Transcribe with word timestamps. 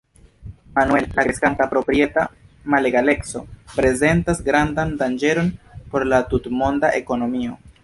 Manuel, 0.77 1.05
la 1.17 1.25
kreskanta 1.27 1.67
proprieta 1.73 2.23
malegaleco 2.75 3.43
prezentas 3.75 4.43
grandan 4.49 4.97
danĝeron 5.05 5.55
por 5.93 6.09
la 6.15 6.25
tutmonda 6.35 6.95
ekonomio. 7.05 7.63